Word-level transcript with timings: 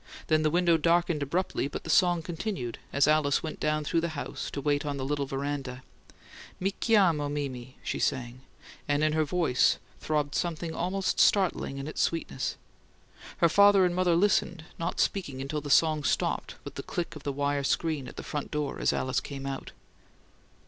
Then 0.29 0.41
the 0.41 0.49
window 0.49 0.77
darkened 0.77 1.21
abruptly, 1.21 1.67
but 1.67 1.83
the 1.83 1.89
song 1.91 2.23
continued 2.23 2.79
as 2.91 3.07
Alice 3.07 3.43
went 3.43 3.59
down 3.59 3.83
through 3.83 4.01
the 4.01 4.09
house 4.17 4.49
to 4.49 4.59
wait 4.59 4.83
on 4.83 4.97
the 4.97 5.05
little 5.05 5.27
veranda. 5.27 5.83
"Mi 6.59 6.71
chiamo 6.81 7.29
Mimi," 7.31 7.77
she 7.83 7.99
sang, 7.99 8.41
and 8.87 9.03
in 9.03 9.13
her 9.13 9.23
voice 9.23 9.77
throbbed 9.99 10.33
something 10.33 10.73
almost 10.73 11.19
startling 11.19 11.77
in 11.77 11.85
its 11.87 12.01
sweetness. 12.01 12.57
Her 13.37 13.47
father 13.49 13.85
and 13.85 13.93
mother 13.95 14.15
listened, 14.15 14.65
not 14.79 14.99
speaking 14.99 15.39
until 15.39 15.61
the 15.61 15.69
song 15.69 16.03
stopped 16.03 16.55
with 16.63 16.73
the 16.73 16.81
click 16.81 17.15
of 17.15 17.21
the 17.21 17.31
wire 17.31 17.63
screen 17.63 18.07
at 18.07 18.15
the 18.15 18.23
front 18.23 18.49
door 18.49 18.79
as 18.79 18.91
Alice 18.91 19.19
came 19.19 19.45
out. 19.45 19.71